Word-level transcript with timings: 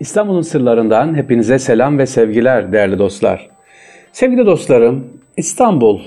İstanbul'un 0.00 0.42
sırlarından 0.42 1.14
hepinize 1.14 1.58
selam 1.58 1.98
ve 1.98 2.06
sevgiler 2.06 2.72
değerli 2.72 2.98
dostlar. 2.98 3.48
Sevgili 4.12 4.46
dostlarım, 4.46 5.04
İstanbul 5.36 6.00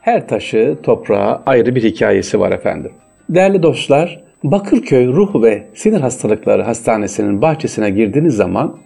her 0.00 0.28
taşı, 0.28 0.76
toprağa 0.82 1.42
ayrı 1.46 1.74
bir 1.74 1.82
hikayesi 1.82 2.40
var 2.40 2.52
efendim. 2.52 2.92
Değerli 3.28 3.62
dostlar, 3.62 4.20
Bakırköy 4.44 5.06
Ruh 5.06 5.42
ve 5.42 5.66
Sinir 5.74 6.00
Hastalıkları 6.00 6.62
Hastanesi'nin 6.62 7.42
bahçesine 7.42 7.90
girdiğiniz 7.90 8.34
zaman 8.36 8.78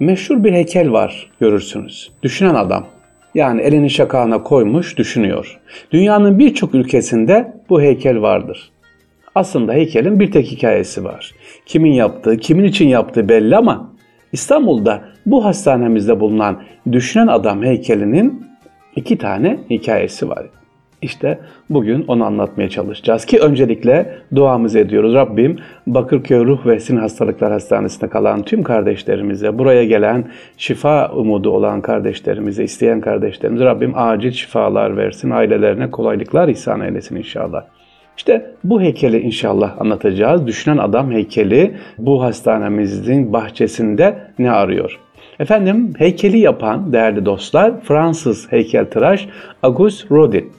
meşhur 0.00 0.44
bir 0.44 0.52
heykel 0.52 0.92
var 0.92 1.30
görürsünüz. 1.40 2.12
Düşünen 2.22 2.54
adam. 2.54 2.86
Yani 3.34 3.62
elini 3.62 3.90
şakağına 3.90 4.42
koymuş 4.42 4.98
düşünüyor. 4.98 5.60
Dünyanın 5.90 6.38
birçok 6.38 6.74
ülkesinde 6.74 7.52
bu 7.68 7.82
heykel 7.82 8.22
vardır. 8.22 8.70
Aslında 9.34 9.72
heykelin 9.72 10.20
bir 10.20 10.30
tek 10.30 10.46
hikayesi 10.46 11.04
var. 11.04 11.34
Kimin 11.66 11.92
yaptığı, 11.92 12.36
kimin 12.36 12.64
için 12.64 12.88
yaptığı 12.88 13.28
belli 13.28 13.56
ama 13.56 13.92
İstanbul'da 14.32 15.02
bu 15.26 15.44
hastanemizde 15.44 16.20
bulunan 16.20 16.62
Düşünen 16.92 17.26
Adam 17.26 17.62
heykelinin 17.62 18.46
iki 18.96 19.18
tane 19.18 19.58
hikayesi 19.70 20.28
var. 20.28 20.46
İşte 21.02 21.38
bugün 21.70 22.04
onu 22.08 22.24
anlatmaya 22.24 22.68
çalışacağız 22.68 23.24
ki 23.24 23.40
öncelikle 23.40 24.18
duamızı 24.34 24.78
ediyoruz. 24.78 25.14
Rabbim 25.14 25.58
Bakırköy 25.86 26.44
Ruh 26.44 26.66
ve 26.66 26.80
Sinir 26.80 27.00
Hastalıklar 27.00 27.52
Hastanesi'nde 27.52 28.08
kalan 28.10 28.42
tüm 28.42 28.62
kardeşlerimize, 28.62 29.58
buraya 29.58 29.84
gelen 29.84 30.24
şifa 30.56 31.12
umudu 31.12 31.50
olan 31.50 31.80
kardeşlerimize, 31.80 32.64
isteyen 32.64 33.00
kardeşlerimize 33.00 33.64
Rabbim 33.64 33.92
acil 33.96 34.30
şifalar 34.30 34.96
versin, 34.96 35.30
ailelerine 35.30 35.90
kolaylıklar 35.90 36.48
ihsan 36.48 36.80
eylesin 36.80 37.16
inşallah. 37.16 37.64
İşte 38.16 38.50
bu 38.64 38.80
heykeli 38.80 39.20
inşallah 39.20 39.80
anlatacağız. 39.80 40.46
Düşünen 40.46 40.78
adam 40.78 41.12
heykeli 41.12 41.74
bu 41.98 42.22
hastanemizin 42.22 43.32
bahçesinde 43.32 44.18
ne 44.38 44.50
arıyor? 44.50 44.98
Efendim 45.38 45.92
heykeli 45.98 46.38
yapan 46.38 46.92
değerli 46.92 47.26
dostlar 47.26 47.80
Fransız 47.80 48.52
heykeltıraş 48.52 49.28
Auguste 49.62 50.08
Rodin. 50.10 50.52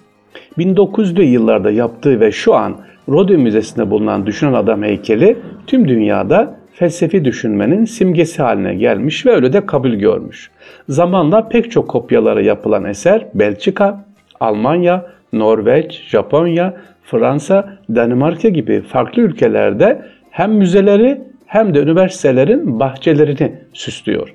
1900'lü 0.57 1.21
yıllarda 1.21 1.71
yaptığı 1.71 2.19
ve 2.19 2.31
şu 2.31 2.55
an 2.55 2.77
Rodin 3.09 3.39
Müzesi'nde 3.39 3.89
bulunan 3.89 4.25
Düşünen 4.25 4.53
Adam 4.53 4.83
heykeli 4.83 5.37
tüm 5.67 5.87
dünyada 5.87 6.55
felsefi 6.73 7.25
düşünmenin 7.25 7.85
simgesi 7.85 8.41
haline 8.41 8.75
gelmiş 8.75 9.25
ve 9.25 9.31
öyle 9.31 9.53
de 9.53 9.65
kabul 9.65 9.89
görmüş. 9.93 10.51
Zamanla 10.89 11.47
pek 11.47 11.71
çok 11.71 11.87
kopyaları 11.87 12.43
yapılan 12.43 12.85
eser 12.85 13.27
Belçika, 13.33 14.05
Almanya, 14.39 15.05
Norveç, 15.33 16.03
Japonya, 16.07 16.73
Fransa, 17.03 17.77
Danimarka 17.95 18.49
gibi 18.49 18.81
farklı 18.81 19.21
ülkelerde 19.21 20.01
hem 20.29 20.51
müzeleri 20.51 21.21
hem 21.45 21.73
de 21.73 21.79
üniversitelerin 21.79 22.79
bahçelerini 22.79 23.51
süslüyor. 23.73 24.33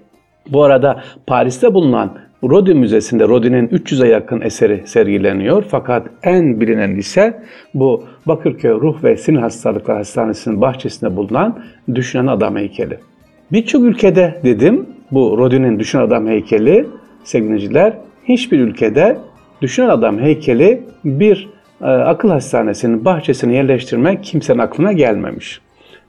Bu 0.48 0.62
arada 0.62 1.02
Paris'te 1.26 1.74
bulunan 1.74 2.18
Rodin 2.44 2.78
Müzesi'nde 2.78 3.28
Rodin'in 3.28 3.68
300'e 3.68 4.08
yakın 4.08 4.40
eseri 4.40 4.82
sergileniyor. 4.84 5.64
Fakat 5.68 6.06
en 6.22 6.60
bilinen 6.60 6.96
ise 6.96 7.42
bu 7.74 8.04
Bakırköy 8.26 8.70
Ruh 8.70 9.04
ve 9.04 9.16
Sinir 9.16 9.38
Hastalıkları 9.38 9.96
Hastanesi'nin 9.96 10.60
bahçesinde 10.60 11.16
bulunan 11.16 11.58
Düşünen 11.94 12.26
Adam 12.26 12.56
heykeli. 12.56 12.98
Birçok 13.52 13.84
ülkede 13.84 14.40
dedim 14.44 14.86
bu 15.10 15.38
Rodin'in 15.38 15.78
Düşünen 15.78 16.02
Adam 16.02 16.26
heykeli 16.26 16.86
sevgiliciler 17.24 17.92
hiçbir 18.24 18.60
ülkede 18.60 19.18
Düşünen 19.62 19.88
Adam 19.88 20.18
heykeli 20.18 20.82
bir 21.04 21.48
e, 21.80 21.84
akıl 21.84 22.30
hastanesinin 22.30 23.04
bahçesine 23.04 23.54
yerleştirmek 23.54 24.24
kimsenin 24.24 24.58
aklına 24.58 24.92
gelmemiş. 24.92 25.60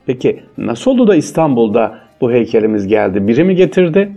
Peki 0.05 0.44
nasıl 0.58 0.92
oldu 0.92 1.08
da 1.08 1.16
İstanbul'da 1.16 2.00
bu 2.22 2.31
heykelimiz 2.31 2.88
geldi? 2.88 3.27
Biri 3.27 3.44
mi 3.44 3.55
getirdi? 3.55 4.11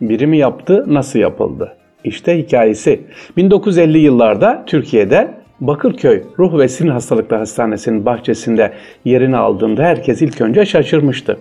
Biri 0.00 0.26
mi 0.26 0.38
yaptı? 0.38 0.84
Nasıl 0.86 1.18
yapıldı? 1.18 1.76
İşte 2.04 2.38
hikayesi. 2.38 3.00
1950 3.36 3.98
yıllarda 3.98 4.62
Türkiye'de 4.66 5.34
Bakırköy 5.60 6.22
Ruh 6.38 6.58
ve 6.58 6.68
Sinir 6.68 6.90
Hastalıkları 6.90 7.40
Hastanesi'nin 7.40 8.06
bahçesinde 8.06 8.72
yerini 9.04 9.36
aldığında 9.36 9.82
herkes 9.82 10.22
ilk 10.22 10.40
önce 10.40 10.66
şaşırmıştı. 10.66 11.38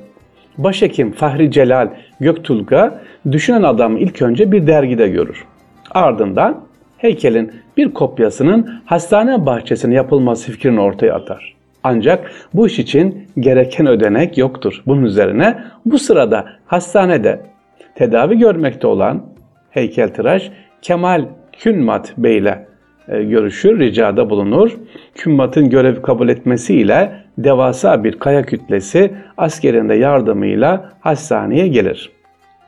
Başhekim 0.58 1.12
Fahri 1.12 1.52
Celal 1.52 1.90
Göktulga 2.20 3.02
düşünen 3.32 3.64
adamı 3.64 4.00
ilk 4.00 4.22
önce 4.22 4.52
bir 4.52 4.68
dergide 4.68 5.08
görür. 5.08 5.46
Ardından 5.92 6.65
heykelin 7.06 7.52
bir 7.78 7.94
kopyasının 7.94 8.82
hastane 8.86 9.46
bahçesine 9.46 9.96
yapılması 9.96 10.52
fikrini 10.52 10.80
ortaya 10.80 11.16
atar. 11.16 11.56
Ancak 11.84 12.32
bu 12.54 12.68
iş 12.68 12.80
için 12.80 13.28
gereken 13.40 13.88
ödenek 13.88 14.38
yoktur. 14.38 14.84
Bunun 14.88 15.04
üzerine 15.04 15.58
bu 15.86 16.00
sırada 16.00 16.46
hastanede 16.66 17.42
tedavi 17.96 18.38
görmekte 18.38 18.88
olan 18.88 19.26
heykeltıraş 19.70 20.52
Kemal 20.82 21.26
Künmat 21.60 22.14
Bey 22.18 22.38
ile 22.38 22.68
e, 23.08 23.24
görüşür, 23.24 23.80
ricada 23.80 24.30
bulunur. 24.30 24.78
Künmat'ın 25.16 25.70
görev 25.70 26.02
kabul 26.02 26.30
etmesiyle 26.30 27.12
devasa 27.38 28.04
bir 28.04 28.20
kaya 28.20 28.42
kütlesi 28.42 29.12
askerinde 29.38 29.96
yardımıyla 29.96 30.92
hastaneye 31.00 31.68
gelir. 31.68 32.15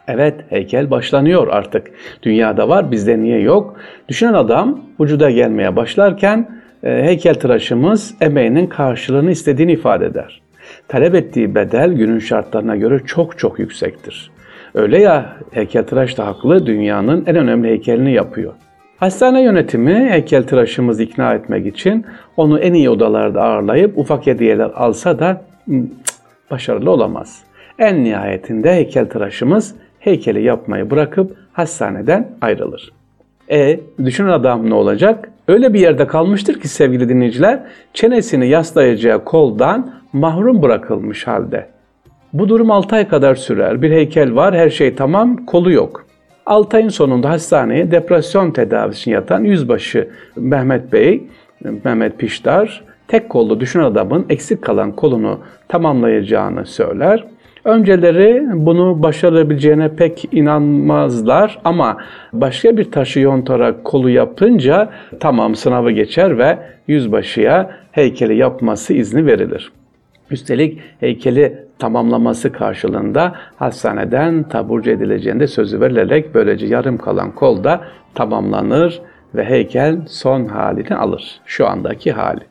Evet 0.07 0.35
heykel 0.49 0.91
başlanıyor 0.91 1.47
artık. 1.47 1.87
Dünyada 2.23 2.69
var 2.69 2.91
bizde 2.91 3.19
niye 3.19 3.39
yok? 3.39 3.77
Düşünen 4.09 4.33
adam 4.33 4.81
vücuda 4.99 5.31
gelmeye 5.31 5.75
başlarken 5.75 6.61
e, 6.83 7.03
heykel 7.03 7.35
tıraşımız 7.35 8.15
emeğinin 8.21 8.67
karşılığını 8.67 9.31
istediğini 9.31 9.71
ifade 9.71 10.05
eder. 10.05 10.41
Talep 10.87 11.15
ettiği 11.15 11.55
bedel 11.55 11.93
günün 11.93 12.19
şartlarına 12.19 12.75
göre 12.75 12.99
çok 13.05 13.37
çok 13.37 13.59
yüksektir. 13.59 14.31
Öyle 14.73 15.01
ya 15.01 15.37
heykeltıraş 15.51 16.17
da 16.17 16.27
haklı 16.27 16.65
dünyanın 16.65 17.23
en 17.27 17.35
önemli 17.35 17.67
heykelini 17.67 18.13
yapıyor. 18.13 18.53
Hastane 18.97 19.41
yönetimi 19.41 20.09
heykeltıraşımızı 20.09 21.03
ikna 21.03 21.33
etmek 21.33 21.67
için 21.67 22.05
onu 22.37 22.59
en 22.59 22.73
iyi 22.73 22.89
odalarda 22.89 23.41
ağırlayıp 23.43 23.97
ufak 23.97 24.27
hediyeler 24.27 24.71
alsa 24.75 25.19
da 25.19 25.41
cık, 25.69 25.91
başarılı 26.51 26.91
olamaz. 26.91 27.43
En 27.79 28.03
nihayetinde 28.03 28.73
heykeltıraşımız 28.73 29.75
heykeli 30.07 30.43
yapmayı 30.43 30.91
bırakıp 30.91 31.37
hastaneden 31.53 32.29
ayrılır. 32.41 32.91
E 33.51 33.79
düşünün 34.05 34.29
adam 34.29 34.69
ne 34.69 34.73
olacak? 34.73 35.29
Öyle 35.47 35.73
bir 35.73 35.79
yerde 35.79 36.07
kalmıştır 36.07 36.59
ki 36.59 36.67
sevgili 36.67 37.09
dinleyiciler 37.09 37.59
çenesini 37.93 38.47
yaslayacağı 38.47 39.23
koldan 39.23 39.93
mahrum 40.13 40.61
bırakılmış 40.61 41.27
halde. 41.27 41.67
Bu 42.33 42.49
durum 42.49 42.71
6 42.71 42.95
ay 42.95 43.07
kadar 43.07 43.35
sürer. 43.35 43.81
Bir 43.81 43.91
heykel 43.91 44.35
var, 44.35 44.55
her 44.55 44.69
şey 44.69 44.95
tamam, 44.95 45.45
kolu 45.45 45.71
yok. 45.71 46.05
6 46.45 46.77
ayın 46.77 46.89
sonunda 46.89 47.29
hastaneye 47.29 47.91
depresyon 47.91 48.51
tedavisini 48.51 49.13
yatan 49.13 49.43
yüzbaşı 49.43 50.09
Mehmet 50.35 50.93
Bey, 50.93 51.23
Mehmet 51.83 52.19
Piştar, 52.19 52.83
tek 53.07 53.29
kollu 53.29 53.59
düşün 53.59 53.79
adamın 53.79 54.25
eksik 54.29 54.61
kalan 54.61 54.91
kolunu 54.91 55.39
tamamlayacağını 55.67 56.65
söyler. 56.65 57.25
Önceleri 57.67 58.43
bunu 58.53 59.03
başarabileceğine 59.03 59.95
pek 59.95 60.25
inanmazlar 60.31 61.59
ama 61.63 61.97
başka 62.33 62.77
bir 62.77 62.91
taşı 62.91 63.19
yontarak 63.19 63.83
kolu 63.83 64.09
yapınca 64.09 64.89
tamam 65.19 65.55
sınavı 65.55 65.91
geçer 65.91 66.37
ve 66.37 66.57
yüzbaşıya 66.87 67.71
heykeli 67.91 68.35
yapması 68.35 68.93
izni 68.93 69.25
verilir. 69.25 69.71
Üstelik 70.31 70.79
heykeli 70.99 71.57
tamamlaması 71.79 72.51
karşılığında 72.51 73.35
hastaneden 73.55 74.43
taburcu 74.43 74.91
edileceğinde 74.91 75.47
sözü 75.47 75.81
verilerek 75.81 76.35
böylece 76.35 76.65
yarım 76.65 76.97
kalan 76.97 77.31
kol 77.31 77.63
da 77.63 77.81
tamamlanır 78.15 79.01
ve 79.35 79.45
heykel 79.45 79.97
son 80.07 80.45
halini 80.45 80.95
alır. 80.95 81.39
Şu 81.45 81.67
andaki 81.67 82.11
hali. 82.11 82.41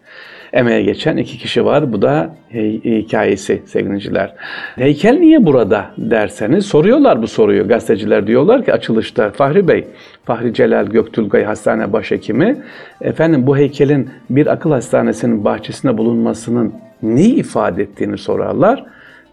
Emeğe 0.56 0.82
geçen 0.82 1.16
iki 1.16 1.38
kişi 1.38 1.64
var. 1.64 1.92
Bu 1.92 2.02
da 2.02 2.36
hikayesi 2.84 3.62
sevgiliciler. 3.66 4.34
Heykel 4.76 5.18
niye 5.18 5.46
burada 5.46 5.90
derseniz 5.98 6.66
soruyorlar 6.66 7.22
bu 7.22 7.26
soruyu. 7.26 7.68
Gazeteciler 7.68 8.26
diyorlar 8.26 8.64
ki 8.64 8.72
açılışta 8.72 9.30
Fahri 9.30 9.68
Bey, 9.68 9.84
Fahri 10.24 10.54
Celal 10.54 10.86
Göktürkay 10.86 11.44
Hastane 11.44 11.92
Başhekimi 11.92 12.56
efendim 13.00 13.46
bu 13.46 13.56
heykelin 13.56 14.10
bir 14.30 14.46
akıl 14.46 14.70
hastanesinin 14.70 15.44
bahçesinde 15.44 15.98
bulunmasının 15.98 16.74
neyi 17.02 17.34
ifade 17.34 17.82
ettiğini 17.82 18.18
sorarlar. 18.18 18.84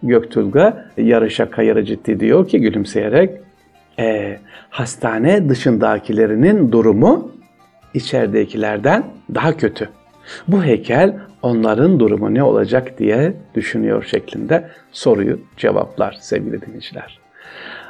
Göktürk'a 0.03 0.85
yarı 0.97 1.31
şaka 1.31 1.63
yarı 1.63 1.85
ciddi 1.85 2.19
diyor 2.19 2.47
ki 2.47 2.61
gülümseyerek 2.61 3.29
e, 3.99 4.37
hastane 4.69 5.49
dışındakilerinin 5.49 6.71
durumu 6.71 7.31
içeridekilerden 7.93 9.03
daha 9.35 9.57
kötü. 9.57 9.89
Bu 10.47 10.63
heykel 10.63 11.15
onların 11.41 11.99
durumu 11.99 12.33
ne 12.33 12.43
olacak 12.43 12.97
diye 12.97 13.33
düşünüyor 13.55 14.03
şeklinde 14.03 14.67
soruyu 14.91 15.39
cevaplar 15.57 16.17
sevgili 16.19 16.61
dinleyiciler. 16.61 17.19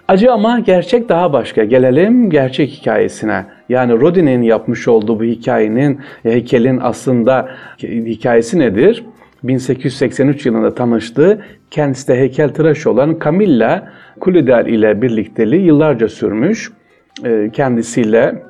Acı 0.08 0.32
ama 0.32 0.60
gerçek 0.60 1.10
daha 1.10 1.34
başka. 1.34 1.64
Gelelim 1.64 2.30
gerçek 2.30 2.70
hikayesine. 2.70 3.46
Yani 3.70 4.02
Rodin'in 4.02 4.42
yapmış 4.42 4.88
olduğu 4.88 5.20
bu 5.20 5.24
hikayenin, 5.24 6.00
heykelin 6.24 6.80
aslında 6.84 7.50
hikayesi 7.82 8.60
nedir? 8.60 9.04
1883 9.44 10.46
yılında 10.46 10.76
tanıştığı 10.76 11.42
kendisi 11.72 12.08
de 12.08 12.16
heykeltıraş 12.16 12.88
olan 12.88 13.20
Camilla 13.24 13.94
Kulidel 14.20 14.66
ile 14.66 15.02
birlikteliği 15.02 15.66
yıllarca 15.66 16.10
sürmüş. 16.10 16.72
E, 17.26 17.50
kendisiyle 17.54 18.44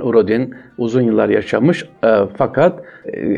Rodin 0.00 0.54
uzun 0.78 1.02
yıllar 1.02 1.28
yaşamış 1.28 1.84
e, 2.04 2.08
fakat 2.36 2.82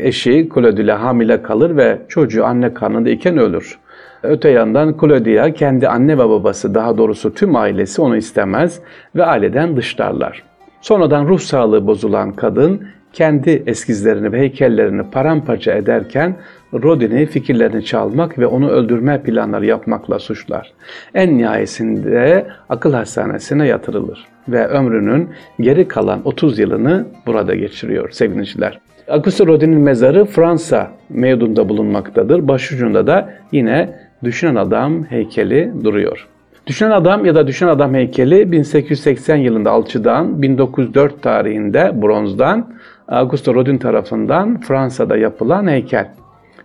eşi 0.01 0.49
Claudia 0.53 1.01
hamile 1.01 1.41
kalır 1.41 1.77
ve 1.77 1.97
çocuğu 2.07 2.45
anne 2.45 2.73
karnında 2.73 3.09
iken 3.09 3.37
ölür. 3.37 3.79
Öte 4.23 4.49
yandan 4.49 4.95
Claudia 5.01 5.53
kendi 5.53 5.87
anne 5.87 6.13
ve 6.13 6.29
babası 6.29 6.75
daha 6.75 6.97
doğrusu 6.97 7.33
tüm 7.33 7.55
ailesi 7.55 8.01
onu 8.01 8.17
istemez 8.17 8.79
ve 9.15 9.25
aileden 9.25 9.77
dışlarlar. 9.77 10.43
Sonradan 10.81 11.27
ruh 11.27 11.39
sağlığı 11.39 11.87
bozulan 11.87 12.31
kadın 12.33 12.81
kendi 13.13 13.63
eskizlerini 13.67 14.31
ve 14.31 14.39
heykellerini 14.39 15.03
paramparça 15.11 15.73
ederken 15.73 16.35
Rodin'i 16.73 17.25
fikirlerini 17.25 17.85
çalmak 17.85 18.39
ve 18.39 18.47
onu 18.47 18.69
öldürme 18.69 19.21
planları 19.23 19.65
yapmakla 19.65 20.19
suçlar. 20.19 20.73
En 21.13 21.37
nihayesinde 21.37 22.47
akıl 22.69 22.93
hastanesine 22.93 23.67
yatırılır 23.67 24.25
ve 24.47 24.67
ömrünün 24.67 25.29
geri 25.59 25.87
kalan 25.87 26.21
30 26.25 26.59
yılını 26.59 27.05
burada 27.27 27.55
geçiriyor 27.55 28.09
sevgiliciler. 28.09 28.79
Auguste 29.07 29.45
Rodin'in 29.45 29.79
mezarı 29.79 30.25
Fransa 30.25 30.91
Meudun'da 31.09 31.69
bulunmaktadır. 31.69 32.47
Başucunda 32.47 33.07
da 33.07 33.33
yine 33.51 33.89
Düşünen 34.23 34.55
Adam 34.55 35.03
heykeli 35.03 35.73
duruyor. 35.83 36.27
Düşünen 36.69 36.91
Adam 36.91 37.25
ya 37.25 37.35
da 37.35 37.47
Düşünen 37.47 37.69
Adam 37.69 37.93
heykeli 37.93 38.51
1880 38.51 39.35
yılında 39.35 39.71
alçıdan 39.71 40.41
1904 40.41 41.21
tarihinde 41.21 42.01
bronzdan 42.01 42.73
Augusto 43.07 43.55
Rodin 43.55 43.77
tarafından 43.77 44.61
Fransa'da 44.61 45.17
yapılan 45.17 45.67
heykel. 45.67 46.09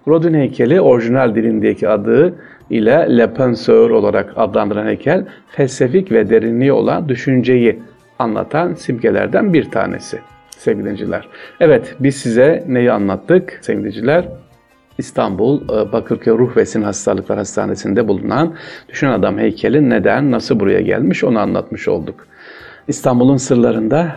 Rodin 0.08 0.34
heykeli 0.34 0.80
orijinal 0.80 1.34
dilindeki 1.34 1.88
adı 1.88 2.34
ile 2.70 3.18
Le 3.18 3.34
Penseur 3.34 3.90
olarak 3.90 4.32
adlandırılan 4.36 4.86
heykel 4.86 5.26
felsefik 5.48 6.12
ve 6.12 6.30
derinliği 6.30 6.72
olan 6.72 7.08
düşünceyi 7.08 7.82
anlatan 8.18 8.74
simgelerden 8.74 9.52
bir 9.52 9.70
tanesi 9.70 10.18
sevgili 10.50 10.96
Evet 11.60 11.94
biz 12.00 12.16
size 12.16 12.64
neyi 12.68 12.92
anlattık 12.92 13.58
sevgili 13.62 13.92
İstanbul 14.98 15.62
e, 15.62 15.92
Bakırköy 15.92 16.38
Ruh 16.38 16.56
ve 16.56 16.66
Sinir 16.66 16.84
Hastalıklar 16.84 17.38
Hastanesi'nde 17.38 18.08
bulunan 18.08 18.54
Düşün 18.88 19.06
Adam 19.06 19.38
heykeli 19.38 19.90
neden, 19.90 20.30
nasıl 20.30 20.60
buraya 20.60 20.80
gelmiş 20.80 21.24
onu 21.24 21.38
anlatmış 21.38 21.88
olduk. 21.88 22.26
İstanbul'un 22.88 23.36
sırlarında 23.36 24.16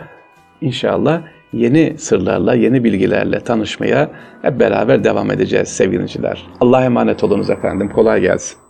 inşallah 0.60 1.22
yeni 1.52 1.98
sırlarla, 1.98 2.54
yeni 2.54 2.84
bilgilerle 2.84 3.40
tanışmaya 3.40 4.10
hep 4.42 4.60
beraber 4.60 5.04
devam 5.04 5.30
edeceğiz 5.30 5.68
sevgiliciler. 5.68 6.46
Allah'a 6.60 6.84
emanet 6.84 7.24
olunuz 7.24 7.50
efendim. 7.50 7.88
Kolay 7.88 8.20
gelsin. 8.20 8.67